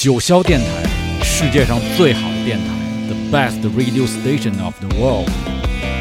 [0.00, 2.64] 九霄电台，世界上最好的电台
[3.06, 5.28] ，the best radio station of the world，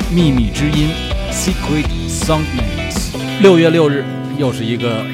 [0.10, 0.88] 秘密之音
[1.34, 3.10] ，secret soundmates。
[3.42, 4.06] 六月六日，
[4.38, 5.06] 又是一个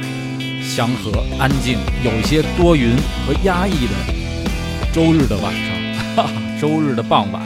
[0.61, 5.73] 祥和、安静、有一些多云和压抑的周日的晚上，
[6.15, 7.41] 哈哈， 周日的傍晚。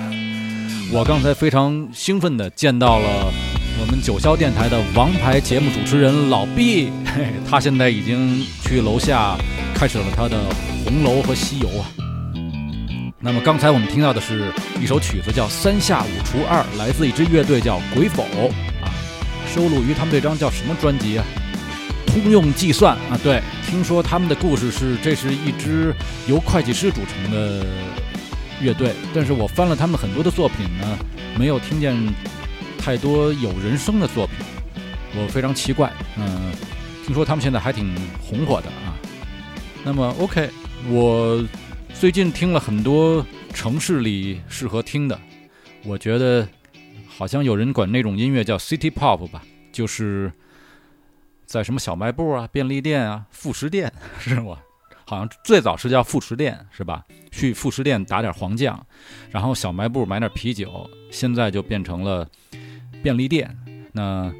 [0.91, 3.31] 我刚才非常兴奋地见到了
[3.79, 9.37] 我们九霄电台的王牌节目主持人老毕，嘿， 他现在已经去楼下
[9.73, 10.37] 开始了他的
[10.83, 11.85] 红楼和西游啊。
[13.19, 14.51] 那么刚才我们听到的是
[14.81, 18.23] 一首曲子，叫《三下五除二》，来自一支乐队叫鬼否
[18.81, 18.87] 啊，
[19.53, 21.25] 收录于他们这张叫什么专辑啊？
[22.07, 25.93] 通用计算啊，对，听说他们的故事是，这是一支
[26.27, 27.65] 由会计师组成的。
[28.61, 30.99] 乐队，但是我翻了他们很多的作品呢，
[31.37, 31.95] 没有听见
[32.77, 34.35] 太多有人声的作品，
[35.15, 35.89] 我非常奇怪。
[36.17, 36.51] 嗯，
[37.05, 38.91] 听说他们现在还挺红火的啊。
[39.85, 40.49] 那么，OK，
[40.87, 41.43] 我
[41.93, 45.19] 最近听了很多城市里适合听的，
[45.83, 46.47] 我觉得
[47.07, 50.31] 好像有人管那种音乐叫 City Pop 吧，就是
[51.45, 54.57] 在什么小卖部啊、便利店啊、副食店 是吗？
[55.05, 57.03] 好像最早是叫副食店是吧？
[57.31, 58.85] 去副食店打点黄酱，
[59.31, 62.27] 然后小卖部买点啤酒，现在就变成了
[63.03, 63.55] 便利店。
[63.91, 64.31] 那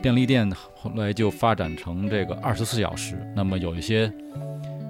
[0.00, 3.18] 便利店后来就发展成这个二十四小时。
[3.34, 4.12] 那么有一些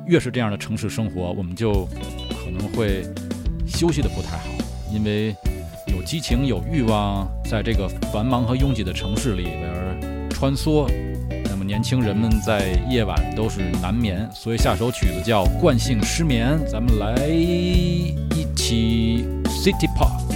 [0.06, 1.84] 越是这样的城市生活，我们就
[2.30, 3.02] 可能会
[3.66, 4.44] 休息的不太好，
[4.92, 5.34] 因为
[5.88, 10.88] 有激情、有欲望，在这个繁忙和拥挤的城市里边穿梭。
[11.48, 18.14] 那么年轻人们在夜晚都是难眠，所以下首曲子叫《惯性失眠》，咱们来一
[18.54, 20.35] 起 City Pop。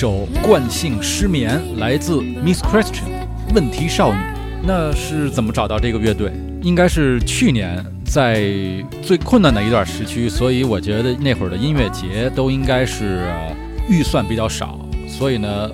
[0.00, 3.02] 首惯性失眠，来自 Miss Question，
[3.52, 4.20] 问题少女。
[4.62, 6.30] 那是怎么找到这个乐队？
[6.62, 8.40] 应该是去年在
[9.02, 13.26] 最困难的一段时期，所以我觉得那会儿的音乐节都应该是
[13.90, 14.78] 预算比较少，
[15.08, 15.68] 所以呢，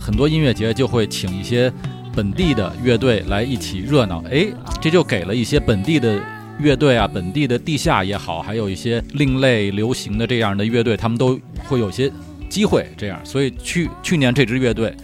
[0.00, 1.70] 很多音乐节就会请一些
[2.14, 4.24] 本地的乐队来一起热闹。
[4.32, 4.46] 哎，
[4.80, 6.18] 这就给了一些本地的
[6.58, 11.38] 乐队啊，本地的地下也好，还有一些另类流行的这样的乐队，他们都
[11.68, 12.10] 会有些。
[12.48, 14.94] 机会这样，所以去去年这支乐队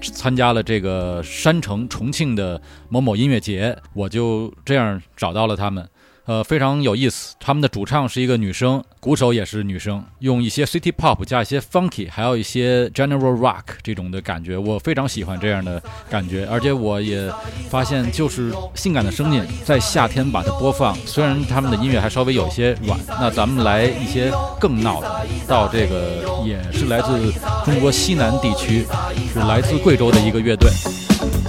[0.00, 5.88] 参加了这个山城重庆的某某音乐节，我就这样找到了他们。
[6.28, 7.34] 呃，非常有意思。
[7.40, 16.46] 他们的主唱是一个女生，鼓手也是女生，用一些 city pop 加一些 funky，还有一些 general rock 这种的感觉，我非常喜欢这样的感觉。
[16.50, 17.32] 而且我也
[17.70, 25.26] 发现，就是性感的声音在夏天把它播放，虽然他们的音乐还稍微有一些软，那咱们来一些更闹的。
[25.46, 27.32] 到这个也是来自
[27.64, 28.86] 中国西南地区，
[29.32, 30.70] 是来自贵州的一个乐队。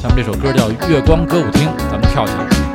[0.01, 2.68] 他们这首歌叫《月光歌舞厅》，咱们跳起来。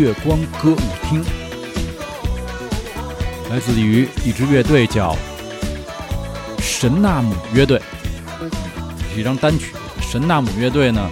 [0.00, 1.22] 月光歌舞厅，
[3.50, 5.14] 来自于一支乐队叫
[6.58, 7.78] 神纳姆乐队，
[9.12, 9.74] 是一张单曲。
[10.00, 11.06] 神纳姆乐队呢，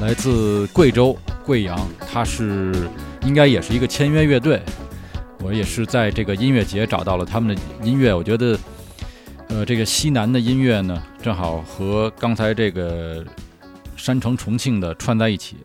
[0.00, 1.78] 来自贵州贵阳，
[2.10, 2.88] 它是
[3.26, 4.62] 应该也是一个签约乐队。
[5.42, 8.58] 我也是在这个音乐节找到了他们的音乐，我觉得，
[9.48, 13.22] 呃，这个西南的音乐呢，正好和刚才这个
[13.96, 15.58] 山城重庆的串在一起。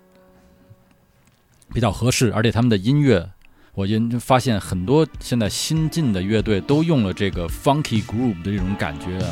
[1.75, 3.29] 比较合适，而且他们的音乐，
[3.73, 9.29] 我因发现很多现在新进的乐队都用了这个 funky groove 的这种感觉啊，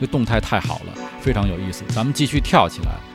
[0.00, 1.84] 这动态太好了，非常有意思。
[1.90, 3.13] 咱们继续跳起来。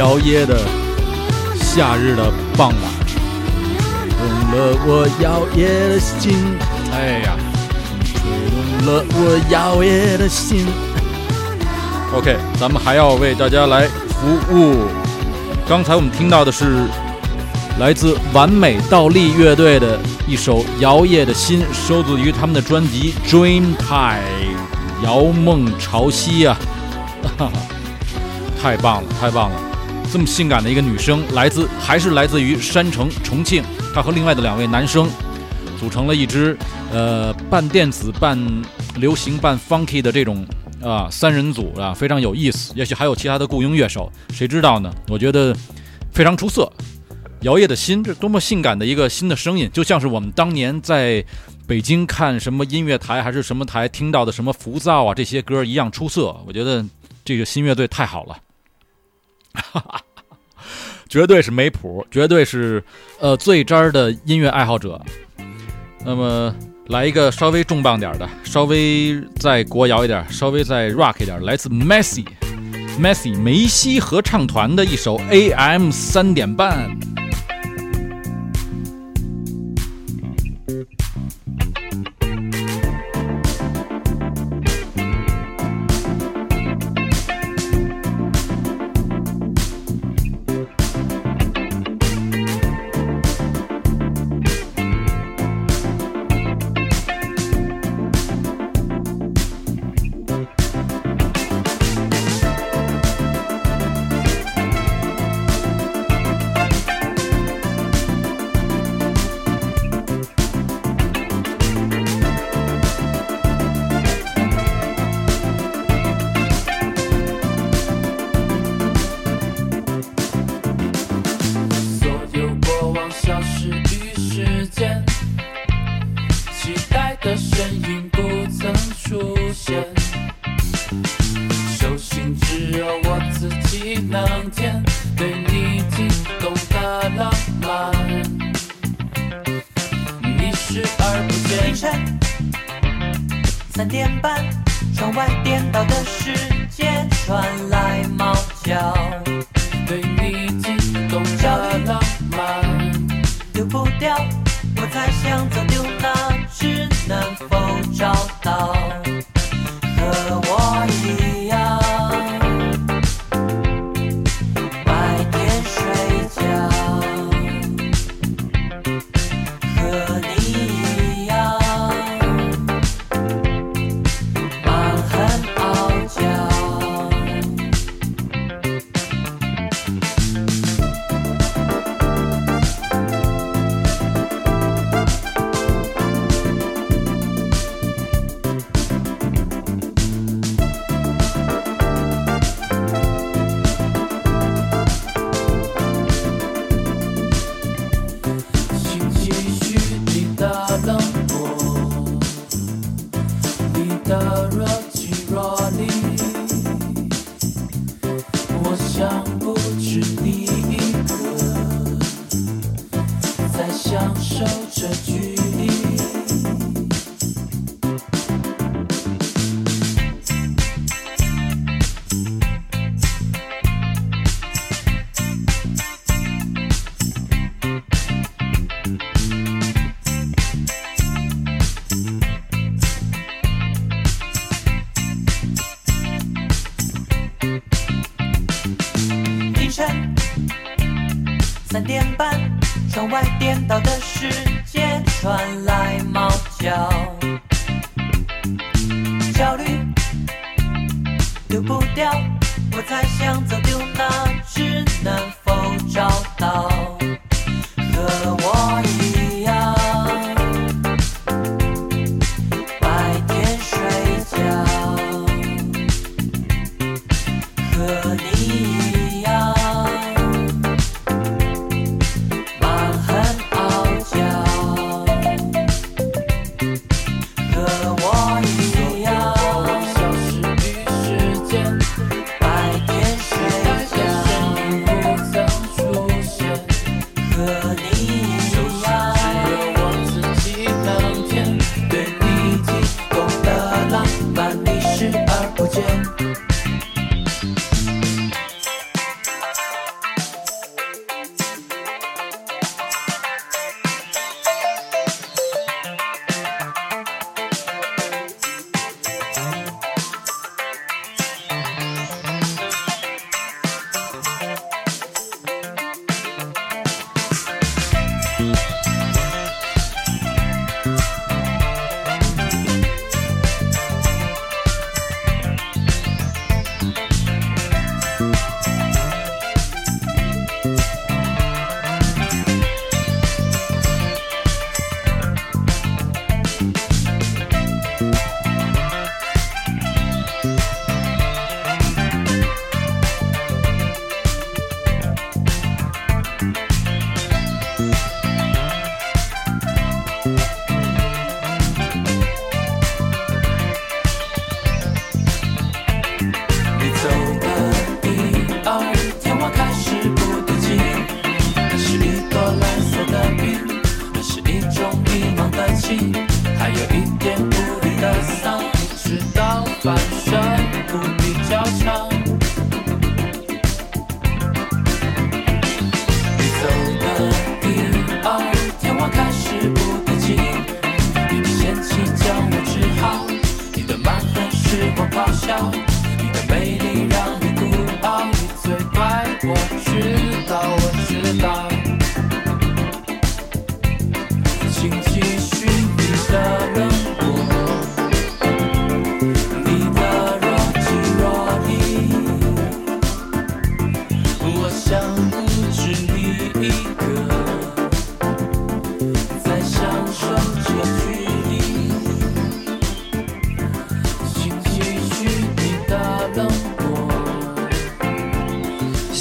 [0.00, 0.58] 摇曳的
[1.56, 6.56] 夏日的傍晚，吹动了我摇曳的心。
[6.90, 7.36] 哎呀，
[8.06, 10.66] 吹动了我摇曳的心。
[12.16, 14.86] OK，咱们还要为大家来服务。
[15.68, 16.86] 刚才我们听到的是
[17.78, 24.16] 来自完美倒立乐队的一首《摇曳的心》，收录于他们的专辑《Dream Time》，
[25.04, 26.56] 摇梦潮汐啊！
[28.62, 29.69] 太棒了，太棒了！
[30.12, 33.62] 这么性感的一个女生，来自还是来自于山城重庆，
[33.94, 35.08] 她和另外的两位男生
[35.78, 36.56] 组成了一支
[36.92, 38.38] 呃半电子半
[38.96, 40.46] 流行半 funky 的这种。
[40.82, 42.72] 啊，三人组啊，非常有意思。
[42.74, 44.90] 也许还有其他的雇佣乐手，谁知道呢？
[45.08, 45.54] 我觉得
[46.10, 46.72] 非常出色。
[47.42, 51.22] 摇曳的心，这多么性感的一个新的声音，就像是我们当年在
[51.66, 56.34] 北京看什么音乐台还是什么台听到的什么浮躁啊这些歌一样出色。
[56.46, 56.82] 我觉得
[57.26, 58.38] 这个新乐队太好了，
[59.54, 60.02] 哈哈哈
[61.08, 62.82] 绝对是没谱，绝对是
[63.18, 65.00] 呃最渣的音乐爱好者。
[66.04, 66.54] 那么。
[66.86, 76.90] 来一个稍微重磅点的，稍微再国摇一点，稍微再 rock 一点，来自 Messi，Messi 梅西合唱团的一首 AM 三点半。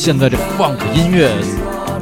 [0.09, 1.31] 现在这 funk 音乐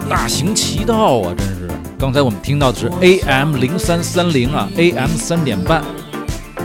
[0.10, 1.70] 大行其道啊，真是！
[2.00, 5.84] 刚才我们听到的是 AM 零三三零啊，AM 三点半，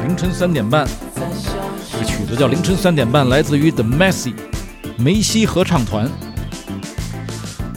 [0.07, 0.87] 凌晨三点半，
[1.99, 4.35] 这曲子叫《凌晨三点半》，来自于 The Messy
[4.97, 6.05] 梅西合唱团。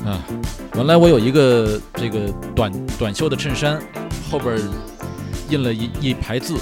[0.05, 0.21] 啊，
[0.75, 3.81] 原来我有一个这个短短袖的衬衫，
[4.29, 4.59] 后边
[5.49, 6.55] 印了一一排字，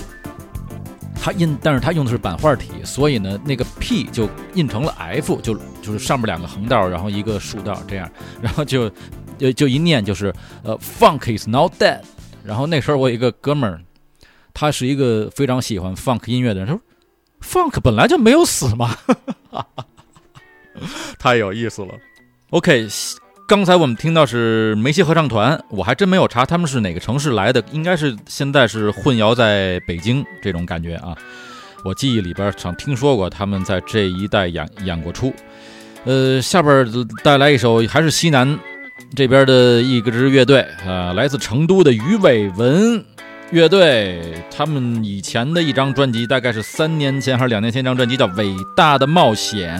[1.21, 5.53] 它印，但是它用的是版画体，所以呢，那个 P 就印成了 F，就
[5.83, 8.09] 就是上面两个横道，然后一个竖道这样，
[8.41, 8.89] 然后就
[9.37, 11.99] 就就一念就是呃，Funk is not dead。
[12.43, 13.79] 然后那时候我有一个哥们儿，
[14.53, 16.81] 他是一个非常喜欢 Funk 音乐的人，他说
[17.69, 18.97] Funk 本来就没有死嘛，
[21.19, 21.93] 太有意思了。
[22.49, 22.87] OK，
[23.47, 31.15] 刚才我们听到是梅西合唱团，我还真没有查他们是哪个城市来的，应该是现在是混淆在北京这种感觉啊。
[31.85, 35.33] 我记忆里边常听说过他们在这一带演演过出。
[36.05, 36.85] 呃，下边
[37.23, 38.59] 带来一首还是西南
[39.15, 43.03] 这边的一个支乐队啊、来自成都的鱼尾纹
[43.51, 44.21] 乐队，
[44.55, 49.79] 他们以前的一张专辑大概是三年前还是两年前一张专辑叫《伟大的冒险》，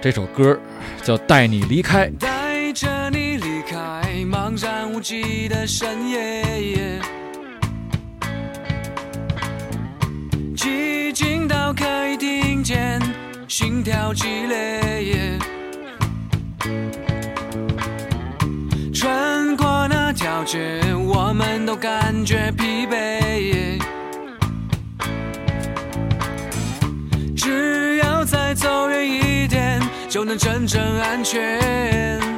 [0.00, 0.58] 这首歌
[1.02, 2.08] 叫《带你离开》。
[2.18, 7.00] 带着你离开茫然无际的深夜，
[10.54, 12.97] 寂静到可以听见
[13.48, 15.38] 心跳激烈。
[18.92, 23.78] 穿过那条街，我们都感觉疲惫。
[27.34, 29.80] 只要再走远一点，
[30.10, 32.37] 就能真正安全。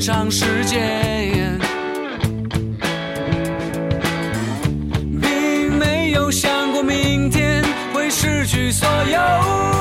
[0.00, 1.58] 长时间。
[5.20, 9.79] 并没有想过明天会失去所有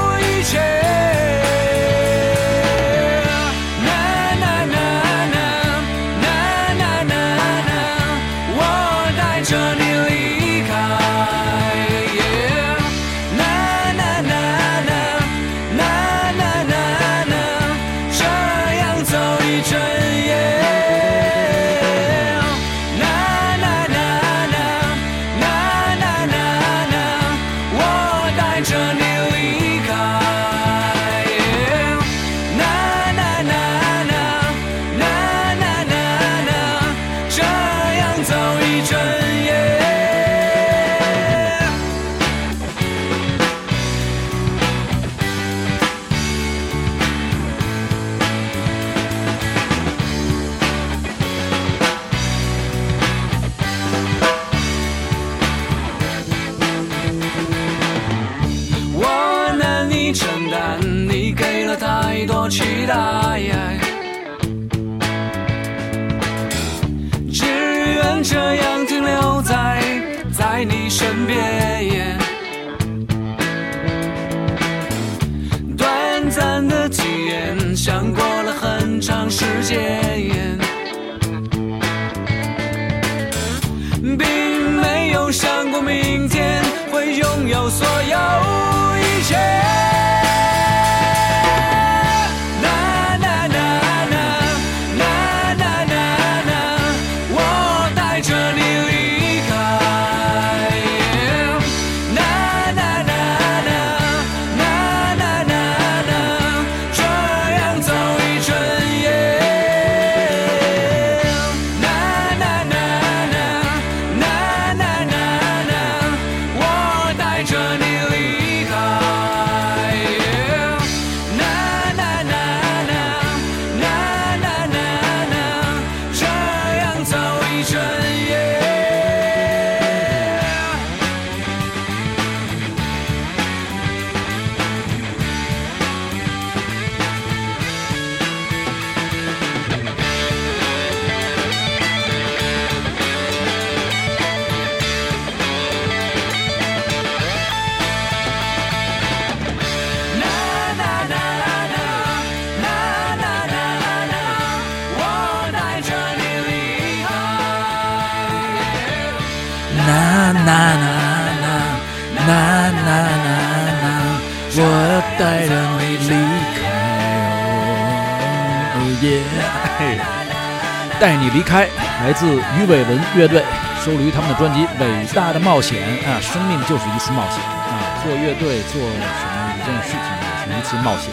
[171.30, 171.68] 离开，
[172.02, 173.44] 来自鱼尾纹乐队，
[173.84, 175.78] 收录于他们的专辑《伟大的冒险》
[176.10, 177.40] 啊，生命就是一次冒险。
[177.44, 181.12] 啊，做乐队做什么一件事情也是一次冒险。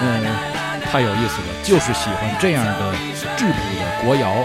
[0.00, 0.26] 嗯，
[0.90, 2.92] 太有意思了，就是喜欢这样的
[3.36, 4.44] 质朴的国谣，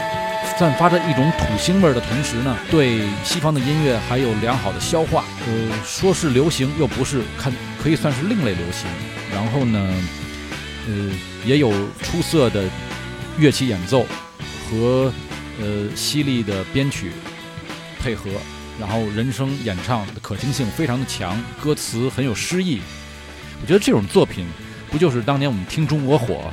[0.57, 5.23] 散发着一种土腥味的同时呢，对西方的音乐还有良好的消化。
[5.47, 8.87] 呃，说是流行又不是，看可以算是另类流行。
[9.33, 9.79] 然后呢，
[10.87, 10.93] 呃，
[11.45, 12.63] 也有出色的
[13.37, 14.05] 乐器演奏
[14.69, 15.11] 和
[15.59, 17.11] 呃犀利的编曲
[17.99, 18.29] 配合，
[18.79, 22.79] 然后人声演唱的可听性非常的强，歌词很有诗意。
[23.61, 24.45] 我觉得这种作品
[24.89, 26.51] 不就是当年我们听中国火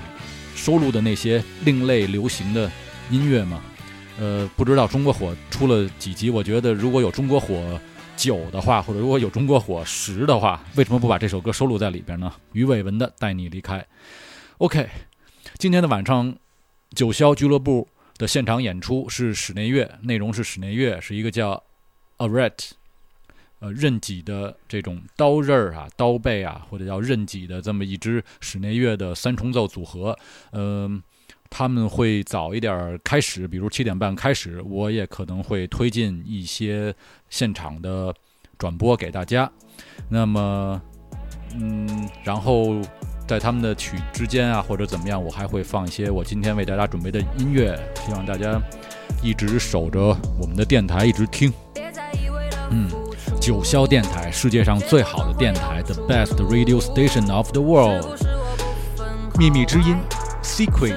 [0.55, 2.71] 收录的那些另类流行的
[3.11, 3.61] 音乐吗？
[4.19, 6.31] 呃，不知道中国火出了几集？
[6.31, 7.79] 我觉得如果有中国火
[8.17, 12.33] 九的话，或者如果有中国火十的话，为什么不把这首歌收录在里边呢？
[12.53, 13.79] 于伟文的《带你离开》。
[14.59, 14.89] OK，
[15.59, 16.35] 今天的晚上，
[16.95, 17.87] 九霄俱乐部
[18.19, 21.63] 的现场演出是室内乐，内容是室内乐，是一个叫
[22.19, 22.71] Aret，
[23.61, 30.19] 呃，刃戟的这种刀刃儿啊、刀背啊，或者叫刃戟的这么一支室内乐的三重奏组合。
[30.53, 31.03] 嗯、
[31.51, 36.95] 他们会早一点开始，比如七点半开始，我也可能会推进一些
[37.29, 38.15] 现场的
[38.59, 39.51] 转播给大家。
[40.09, 40.81] 那么，
[41.55, 42.81] 嗯，然后
[43.27, 48.61] 在他们的曲之间啊，或者怎么样，我还会放一些我今天为大家准备的音乐，希望大家
[49.23, 51.53] 一直守着我们的电台，一直听。
[52.71, 52.89] 嗯，
[53.41, 58.07] 九霄电台，世界上最好的电台，the best radio station of the world，
[59.37, 59.97] 秘密之音
[60.43, 60.95] ，secret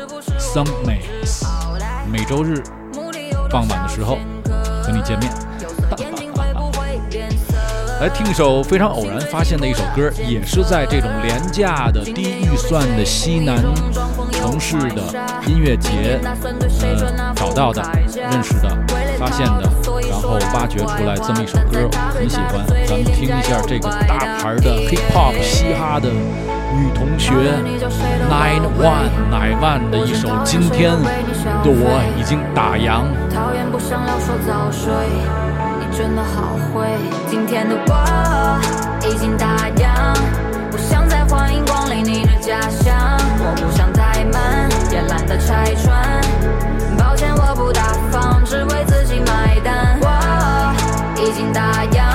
[0.85, 1.45] mix，
[2.11, 2.61] 每周日
[3.49, 4.17] 傍晚的时候
[4.83, 5.48] 和你见面。
[7.99, 13.57] 来听一首非常偶然发现的一首歌，也是在这种廉价的、低预算的西南
[14.31, 15.01] 城市的
[15.45, 17.81] 音乐节，呃，找到的、
[18.15, 18.69] 认识的、
[19.17, 19.69] 发现的，
[20.09, 22.65] 然后挖掘出来这么一首歌，我很喜欢。
[22.87, 27.33] 咱们听一下这个大牌的 hip hop 嘻哈的女同学
[28.31, 31.09] Nine One Nine One 的一首《今天的
[31.65, 33.03] 我已经打烊》。
[33.35, 35.48] 讨厌不想聊说早睡，你
[35.99, 36.87] 真的好会。
[37.29, 38.57] 今天的我
[39.05, 40.15] 已经打烊，
[40.71, 42.95] 不想再欢迎光临你的家乡。
[43.37, 46.21] 我不想怠慢，也懒得拆穿。
[46.97, 49.99] 抱歉我不大方，只为自己买单。
[49.99, 50.07] 我
[51.21, 52.08] 已经打烊，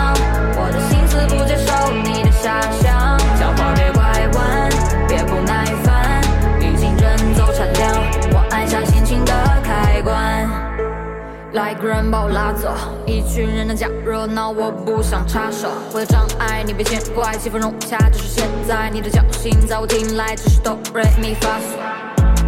[11.55, 12.75] 来个人把我拉走，
[13.07, 15.69] 一群人的假热闹，我不想插手。
[15.93, 18.91] 我有障碍，你别见怪，气氛融洽只是现在。
[18.93, 21.63] 你的侥幸在我听来只是哆瑞咪发嗦。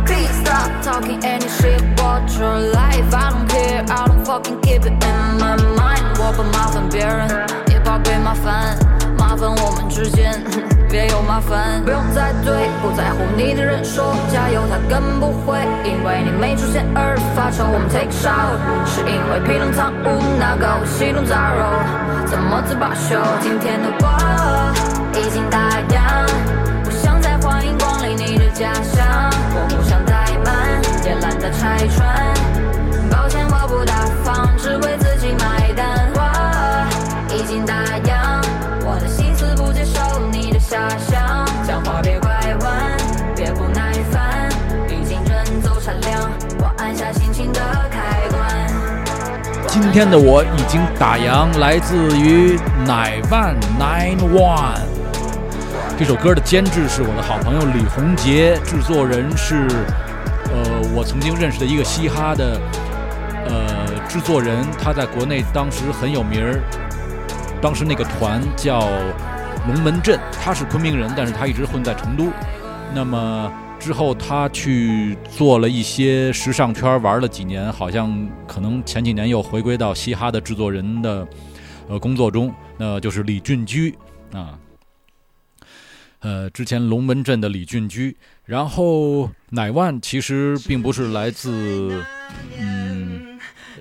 [0.05, 3.14] Please stop talking any shit about your life.
[3.14, 6.03] I don't care, I don't fucking keep it in my mind.
[6.19, 7.29] 我不麻烦别人，
[7.71, 8.77] 也怕被麻烦，
[9.37, 10.33] 分我们之间
[10.88, 11.83] 别有麻烦。
[11.85, 17.64] 不用再对不在乎你的人说加油，他更不会因为你没出现而发愁。
[17.68, 23.20] 我们 take show，是因为披冷藏污那个喜怒杂糅，怎么自罢休？
[23.42, 24.05] 今天的我
[25.14, 26.27] 已经打烊，
[26.83, 29.36] 不想再欢迎光临你的家乡。
[49.96, 54.78] 今天的我已经打烊，来自于奶万 Nine One。
[55.98, 59.66] 这首歌的监制是我的好朋友李洪杰，制作人是
[60.52, 62.61] 呃我曾经认识的一个嘻哈的
[63.46, 66.61] 呃制作人，他在国内当时很有名儿，
[67.62, 68.80] 当时那个团叫
[69.66, 72.26] 龙门阵，他是昆明人，但是他一直混在成都。
[72.92, 73.50] 那么
[73.87, 81.25] 之后他去做了一些时尚圈，玩了几年，好像可能前几年又回归到嘻哈的制作人的
[81.88, 83.94] 呃工作中，那就是李俊居
[84.33, 84.59] 啊。
[86.18, 92.05] 呃，之前龙门阵的李俊居，然后乃万其实并不是来自
[92.59, 93.38] 嗯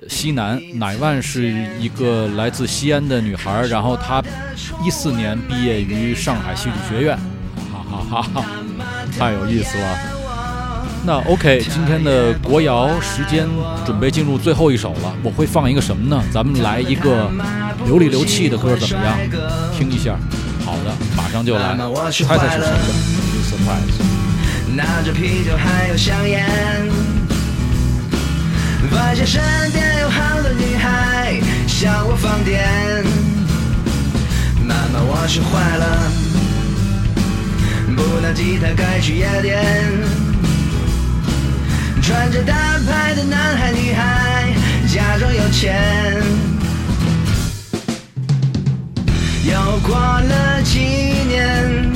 [0.08, 4.22] 西南，乃万是一个来自西安的女孩，然后她
[4.84, 7.18] 一四年毕业于上海戏剧学院，
[7.72, 8.46] 哈哈哈哈，
[9.18, 9.98] 太有意思了。
[11.04, 13.46] 那 OK，今天的国谣时间
[13.84, 16.20] 准备进入最后一首了，我会放一个什么呢？
[16.32, 17.30] 咱们来一个
[17.84, 19.16] 流里流气的歌怎么样？
[19.76, 20.16] 听一下。
[20.64, 21.76] 好的，马上就来，
[22.10, 22.88] 猜猜是谁的
[23.46, 24.02] surprise。
[24.74, 26.44] 拿着啤酒还有香烟，
[28.90, 29.40] 发现身
[29.72, 32.66] 边有好多女孩向我放电。
[34.66, 36.10] 妈妈，我学坏了，
[37.96, 39.64] 不拿吉他该去夜店。
[42.02, 42.54] 穿着大
[42.86, 44.54] 牌的男孩女孩，
[44.86, 46.22] 假装有钱。
[49.42, 50.78] 又过了几
[51.26, 51.90] 年，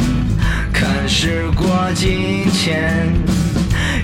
[0.72, 3.12] 看时过境迁，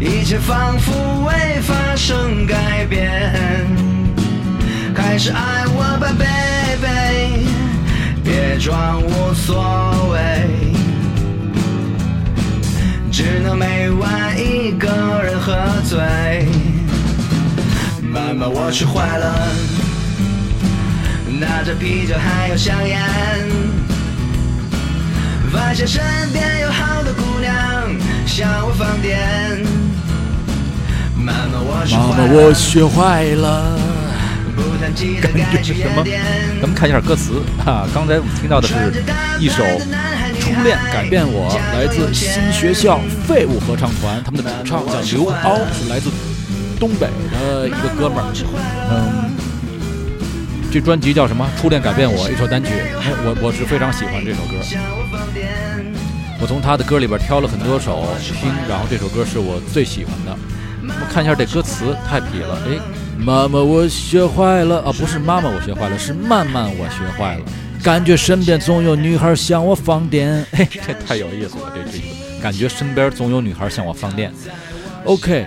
[0.00, 3.10] 一切仿佛未发生改变。
[4.94, 7.46] 还是爱我吧，baby，
[8.22, 9.00] 别装
[18.36, 19.48] 妈妈，我学坏了。
[21.40, 23.00] 拿着啤酒还有香烟，
[25.50, 26.02] 发现身
[26.34, 27.54] 边有好多姑娘
[28.26, 29.18] 向我放电。
[31.16, 33.78] 妈妈，我学坏我了，学坏了。
[34.54, 36.20] 不弹吉他该去夜什么店。
[36.60, 38.74] 咱们看一下歌词啊，刚才我们听到的是
[39.38, 39.64] 一首
[40.40, 46.10] 《初恋改变我》，来自新学校废物合唱团，他们的主唱叫刘凹，是来自
[46.78, 48.32] 东北的一个哥们儿。
[48.90, 49.30] 嗯，
[50.70, 51.48] 这专辑叫什么？
[51.60, 52.70] 《初恋改变我》，一首单曲。
[52.70, 54.54] 哎，我我是非常喜欢这首歌。
[56.40, 56.46] 我。
[56.46, 60.36] 从他的歌里边挑了很多首听，然后这首歌是我最喜欢的。
[60.80, 62.56] 我们看一下这歌词，太痞了。
[62.68, 62.78] 哎，
[63.18, 67.44] 妈妈，我学坏了啊，不是妈妈我学坏了，是慢慢我学坏了。
[67.82, 72.04] 感觉身边总有女孩向我放电，嘿，这太有意思了，这这个
[72.40, 74.32] 感觉身边总有女孩向我放电。
[75.04, 75.46] OK，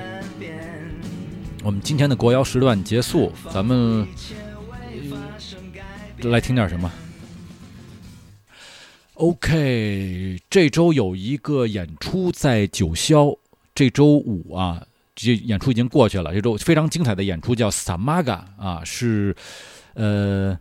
[1.61, 4.07] 我们今天的国谣时段结束，咱们
[6.21, 6.89] 来听点什么
[9.15, 13.37] ？OK，这周有一个演出在九霄，
[13.75, 14.81] 这周五啊，
[15.13, 16.33] 这演出已经过去了。
[16.33, 19.35] 这周非常精彩的演出叫 Samaga 啊，是
[19.95, 20.57] 呃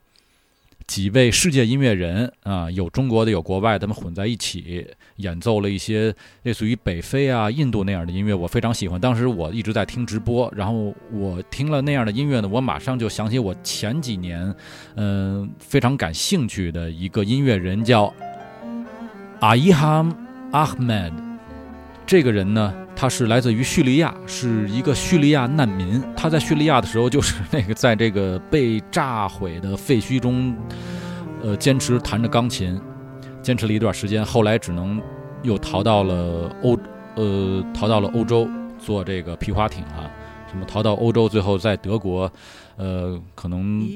[0.88, 4.88] 几位世界音乐人啊，有中国的，有国外，他们混在一起
[5.18, 6.12] 演奏了一些
[6.42, 9.00] 类似于北非啊、印度那样的音乐，我非常喜欢。
[9.00, 14.52] 当时我一直在听直播，然后我听了那样的音乐呢，我马上就想起我前几年
[14.96, 18.12] 嗯、非常感兴趣的一个音乐人叫。
[19.40, 20.10] 阿伊哈姆·
[20.50, 21.16] 阿赫迈德，
[22.04, 26.02] 这个人呢，他是来自于叙利亚，是一个叙利亚难民。
[26.16, 30.56] 他在叙利亚的时候，就是那个在这个被炸毁的废墟中，
[31.40, 32.80] 呃，坚持弹着钢琴，
[33.48, 35.00] 坚持了一段时间，后来只能
[35.42, 36.78] 又逃到了欧，
[37.16, 38.46] 呃，逃到了欧洲
[38.78, 40.04] 做这个皮划艇啊，
[40.50, 42.30] 什么逃到欧洲，最后在德国，
[42.76, 43.86] 呃，可能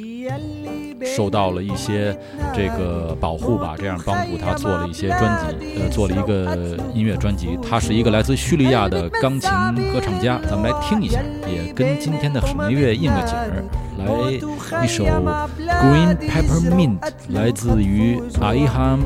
[1.17, 2.17] 受到了一些
[2.55, 7.59] 这个保护吧，这样帮助他做了一些专辑，呃，做了一个音乐专辑。
[7.63, 9.51] 他是一个来自叙利亚的钢琴
[9.93, 13.65] 歌唱家，咱们来听一下，也跟今天的什么乐应个景儿。
[13.99, 16.99] 来一首 Green Peppermint，
[17.29, 19.01] 来自于 Aiham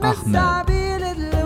[0.00, 1.39] Ahmed。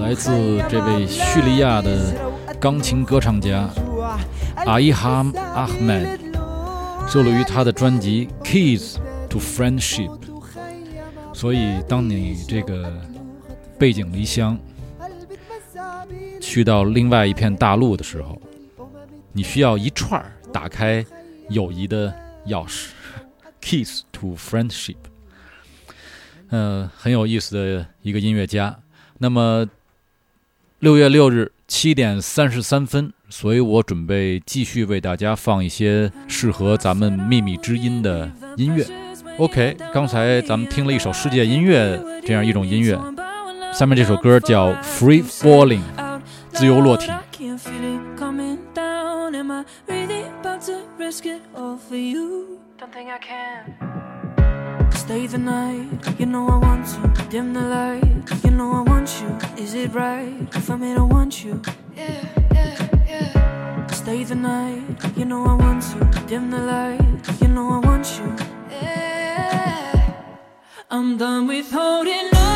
[0.00, 0.30] 来自
[0.68, 2.14] 这位叙利亚的
[2.60, 3.68] 钢琴歌唱家
[4.64, 5.24] 阿伊哈
[5.54, 6.18] Ahmed，
[7.08, 8.96] 收录于他的专辑《Keys
[9.28, 10.08] to Friendship》。
[11.32, 12.92] 所以，当你这个
[13.78, 14.58] 背井离乡，
[16.40, 18.40] 去到另外一片大陆的时候，
[19.32, 21.04] 你需要一串打开
[21.50, 22.12] 友谊的
[22.46, 22.88] 钥匙
[23.60, 24.96] ，Keys to Friendship。
[26.48, 28.78] 呃，很有意思的一个音乐家。
[29.18, 29.66] 那么，
[30.80, 38.84] 六月六日七点三十三分，所以我准备继续为大家放一些适合咱们秘密之音的音乐。
[39.38, 42.98] OK，刚才咱们听了一首世界音乐这样一种音乐，
[43.72, 45.82] 下面这首歌叫《Free Falling》，
[46.52, 47.10] 自由落体。
[47.10, 49.34] I can't feel it coming down.
[49.34, 52.58] Am I really about to risk it all for you?
[52.78, 53.95] Don't think I can.
[54.92, 57.26] Stay the night, you know I want to.
[57.30, 59.62] Dim the light, you know I want you.
[59.62, 61.62] Is it right for me to want you?
[61.94, 63.86] Yeah, yeah, yeah.
[63.86, 64.82] Stay the night,
[65.16, 65.98] you know I want to.
[66.26, 68.34] Dim the light, you know I want you.
[68.70, 70.12] Yeah.
[70.90, 72.55] I'm done with holding on.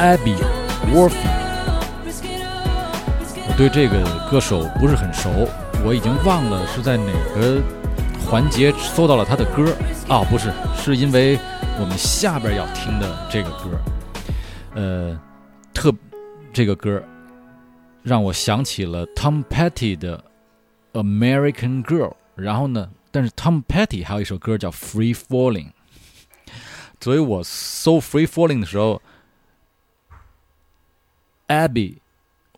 [0.00, 0.34] Abby
[0.94, 1.20] w o r f e
[3.46, 5.28] 我对这个歌手不是很熟，
[5.84, 7.60] 我已经忘了是在哪个
[8.24, 9.70] 环节搜到了他的歌。
[10.08, 11.38] 啊、哦，不是，是因为
[11.78, 13.78] 我们下边要听的这个歌，
[14.74, 15.20] 呃，
[15.74, 15.92] 特
[16.50, 17.02] 这个歌
[18.02, 20.24] 让我想起了 Tom Petty 的
[20.98, 25.66] 《American Girl》，然后呢，但是 Tom Petty 还有一首歌叫《Free Falling》。
[27.02, 29.00] 所以我搜 free falling 的时候，
[31.50, 31.96] ，Abby。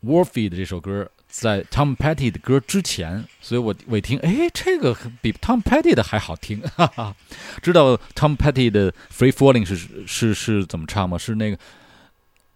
[0.05, 7.15] Warfy 的这首歌在 Tom Petty 的歌之前，所以我我一听，哎，这个比 Tom Petty 的还好听，哈哈。
[7.63, 11.17] 知道 Tom Petty 的《Free Falling 是》是是怎么唱吗？
[11.17, 11.59] 是那个，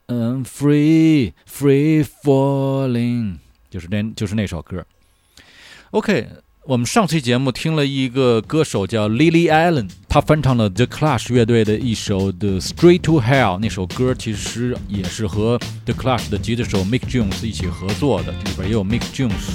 [0.07, 3.37] 嗯，Free Free Falling，
[3.71, 4.85] 就是那就是那首歌。
[5.93, 6.29] OK，
[6.69, 13.55] 我们上期节目听了一个歌手叫 Lily Allen，他翻唱了 The Clash 乐队的一首《The Street to Hell》。
[13.61, 19.55] 那首歌其实也是和 The Clash 的吉他手 Mick Jones 一起合作的，这里边也有 Mick Jones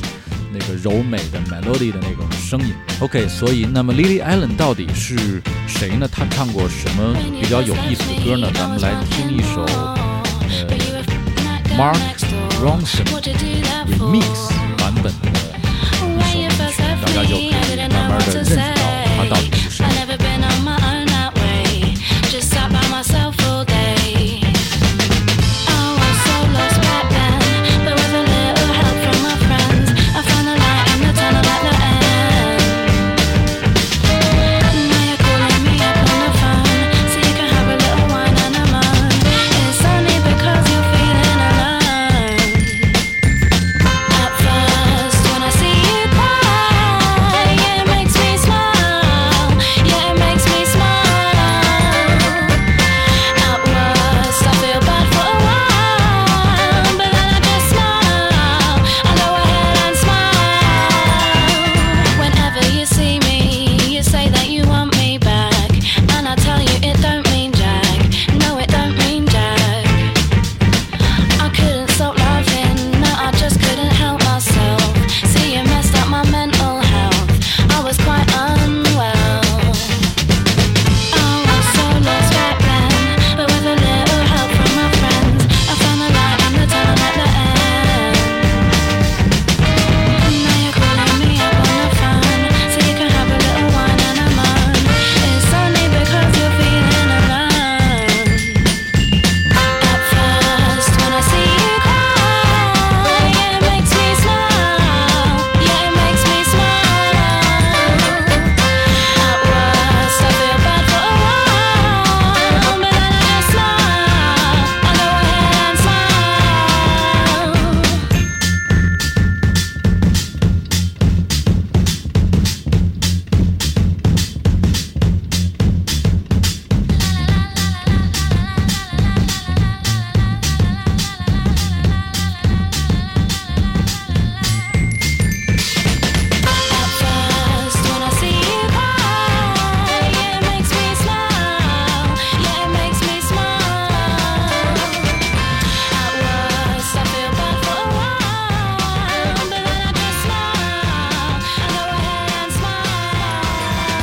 [0.54, 2.74] 那个柔美的 melody 的那种声音。
[3.02, 6.08] OK，所以那么 Lily Allen 到底是谁呢？
[6.10, 8.50] 他唱过什么比较有意思的歌呢？
[8.54, 9.98] 咱们来听一首呃
[11.78, 12.00] Mark
[12.62, 13.04] Ronson
[14.00, 15.51] Remix 版本的。
[19.84, 20.91] I never been on my own.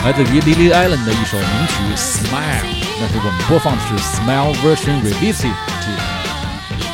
[0.05, 2.31] 来自于 Lily Allen 的一首名曲《Smile》，
[2.99, 5.53] 那是我们播放的是《Smile Version Revisited》，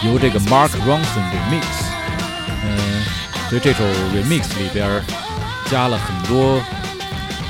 [0.07, 1.65] 由这个 Mark Ronson remix。
[2.65, 3.05] 嗯，
[3.49, 5.01] 所以这首 remix 里边
[5.71, 6.61] 加了很多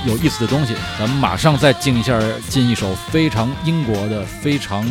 [0.05, 0.75] 有意思的东西。
[0.99, 4.85] 咱们马上再进一下，进一首非常英国的，非常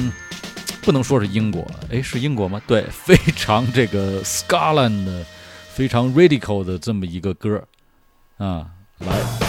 [0.81, 2.59] 不能说是英国，哎，是英国吗？
[2.65, 5.23] 对， 非常这个 Scotland 的，
[5.71, 7.61] 非常 radical 的这么一个歌
[8.37, 8.65] 啊，
[8.99, 9.42] 来。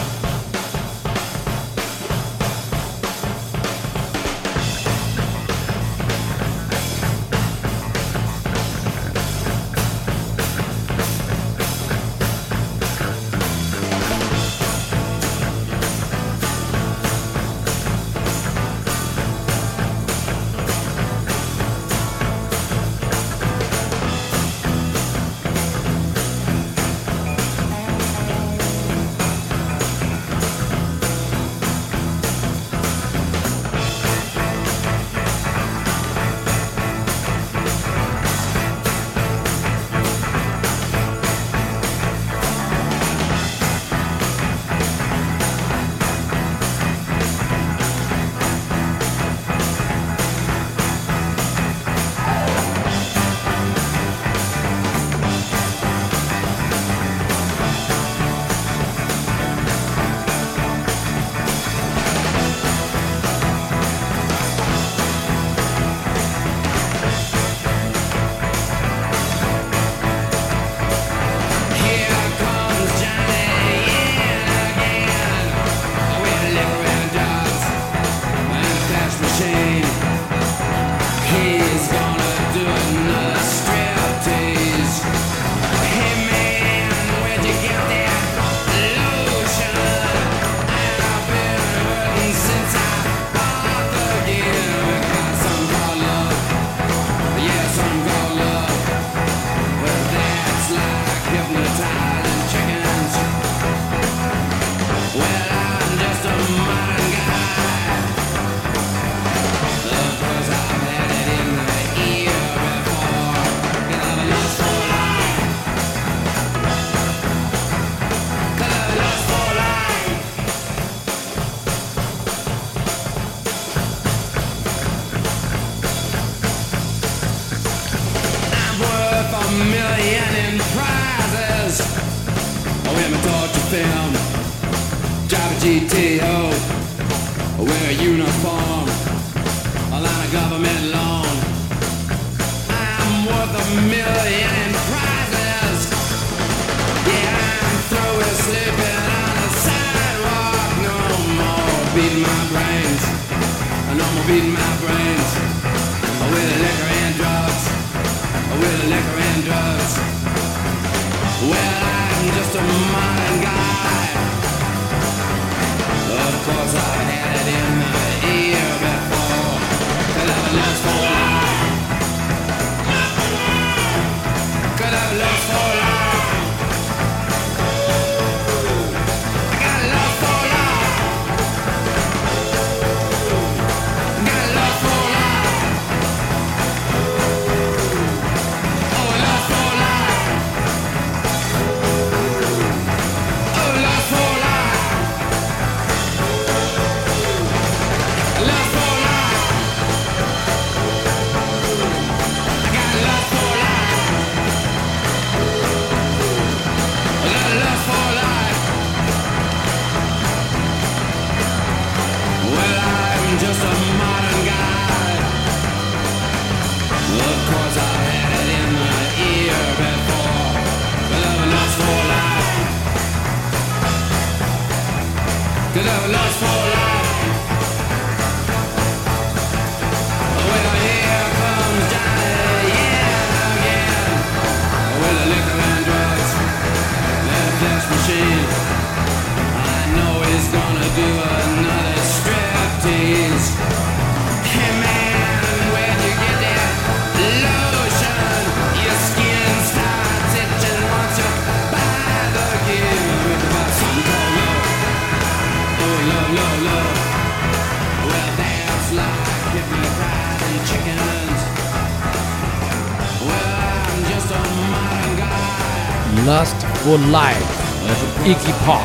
[266.84, 267.40] For Life，
[267.88, 268.82] 来自 Iggy Pop。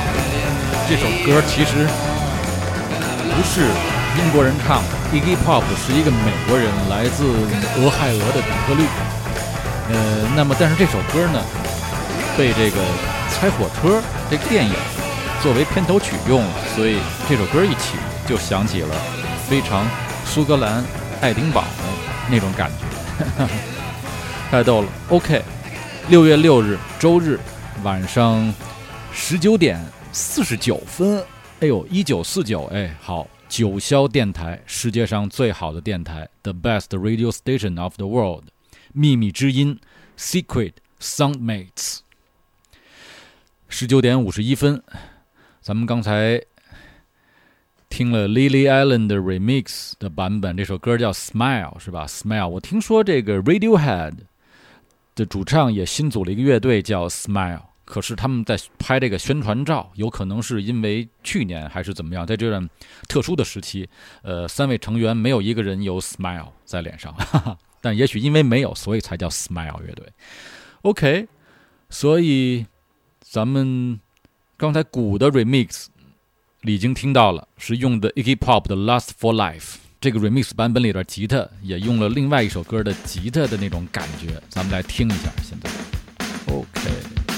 [0.88, 1.86] 这首歌其实
[3.36, 3.68] 不是
[4.18, 7.26] 英国人唱的，Iggy Pop 是一个美国人，来自
[7.78, 8.86] 俄亥俄的底特律。
[9.91, 11.43] 呃，那么但是这首歌呢，
[12.38, 12.78] 被这个
[13.30, 13.97] 《猜火车》
[14.32, 14.72] 这个电影
[15.43, 18.95] 作为片头曲用了，所以这首歌一起就想起了
[19.50, 19.86] 非常
[20.26, 20.82] 苏格兰
[21.20, 21.68] 爱丁堡的
[22.32, 23.45] 那种感觉，
[24.50, 24.88] 太逗了。
[25.10, 25.43] OK，
[26.08, 27.38] 六月六日周日
[27.84, 28.53] 晚上
[29.13, 29.80] 十九点
[30.11, 31.23] 四十九分，
[31.61, 38.45] 哎呦，一九四九，哎，好，九霄电台，世界上最好的电台，The best radio station of the world，
[38.91, 39.80] 秘密之音
[40.17, 41.99] ，Secret Soundmates。
[43.69, 44.84] 十九点五十一分，
[45.61, 46.41] 咱们刚才
[47.88, 52.49] 听了 Lily Allen 的 remix 的版本，这首歌叫《Smile》，是吧？Smile。
[52.49, 54.15] 我听说这个 Radiohead
[55.15, 62.70] 的主唱也新组了一个乐队叫 Smile，可是他们在拍这个宣传照，有可能是因为去年还是怎么样，在这段
[63.08, 63.90] 特殊的时期，
[64.22, 67.58] 呃，三位成员没有一个人有 Smile 在脸上，哈哈。
[67.82, 70.06] 但也许因为没有，所以才叫 Smile 乐队。
[70.84, 71.28] OK，
[71.90, 72.68] 所以
[73.22, 74.00] 咱们
[74.56, 75.88] 刚才鼓的 remix
[76.62, 79.60] 已经听到了，是用的 Iggy Pop 的《Last for Life》。
[80.00, 85.32] 这个 remix 版本里的，吉他也用了另外一首歌的吉他的那种感觉，咱们来听一下。
[85.42, 85.72] 现在
[86.54, 87.28] ，OK。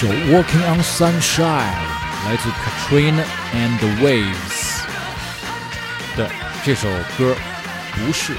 [0.00, 1.42] 首《Walking on Sunshine》
[2.24, 3.22] 来自 Katrina
[3.52, 4.82] and the Waves。
[6.16, 6.26] 对，
[6.64, 6.88] 这首
[7.18, 7.36] 歌
[7.92, 8.32] 不是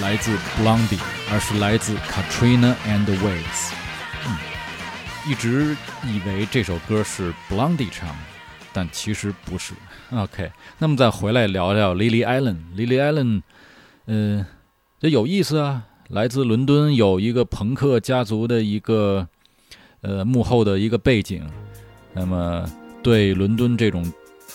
[0.00, 3.72] 来自 Blondie，而是来自 Katrina and the Waves。
[4.28, 4.36] 嗯，
[5.26, 8.14] 一直以为这首歌是 Blondie 唱的，
[8.72, 9.74] 但其实不是。
[10.12, 12.58] OK，那么再回来聊聊 Lily Allen。
[12.76, 13.42] Lily Allen，
[14.06, 14.46] 嗯、
[15.00, 15.82] 这有意思啊。
[16.10, 19.28] 来自伦敦，有一个朋克家族的一个
[20.02, 21.42] 呃幕后的一个背景，
[22.12, 22.64] 那么
[23.02, 24.04] 对伦敦这种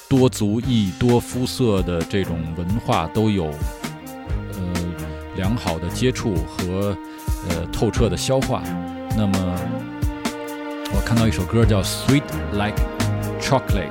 [0.10, 4.74] 多族裔、多肤色的这种文化都有呃
[5.36, 6.96] 良好的接触和
[7.50, 8.64] 呃透彻的消化。
[9.16, 9.56] 那么
[10.96, 12.24] 我看到一首歌叫《Sweet
[12.54, 12.82] Like
[13.40, 13.90] Chocolate》，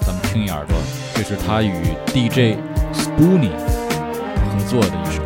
[0.00, 0.76] 咱们听一耳朵，
[1.14, 1.72] 这是他与
[2.06, 2.58] DJ
[2.92, 5.23] Spoonie 合作的一首。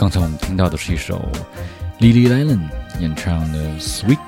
[0.00, 1.20] 刚才我们听到的是一首
[1.98, 2.68] Lily Allen
[3.00, 4.18] 演唱的《Sweet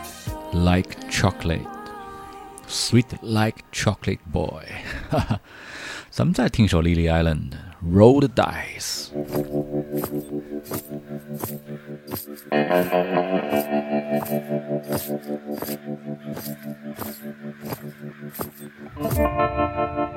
[0.52, 4.64] Like Chocolate》，Sweet Like Chocolate Boy。
[5.10, 5.40] 哈哈，
[6.10, 7.56] 咱们再听一首 Lily Allen 的《
[7.94, 9.08] Roll the Dice》。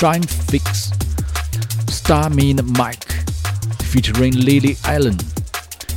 [0.00, 0.88] Shine Fix
[1.90, 3.04] Star Mean Mike
[3.92, 5.20] featuring Lily Allen，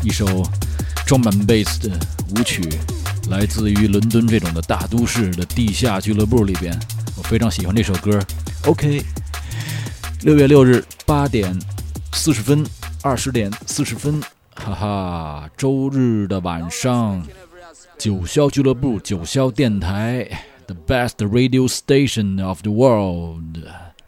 [0.03, 0.25] 一首
[1.05, 1.97] 装满 bass 的
[2.31, 2.61] 舞曲，
[3.29, 6.77] 来自于伦敦这种的大都市的地下俱乐部里边。
[7.15, 8.21] 我非常喜欢这首歌。
[8.65, 9.01] OK，
[10.23, 11.57] 六月六日八点
[12.11, 12.65] 四十分，
[13.03, 14.21] 二十点四十分，
[14.53, 17.25] 哈哈，周日的晚上，
[17.97, 20.27] 九霄俱乐部，九霄电台。
[20.65, 23.52] The best radio station of the world.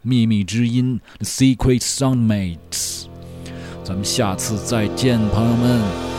[0.05, 3.05] 秘密之音 secret sound mates
[3.83, 6.14] 咱们下次再见朋友们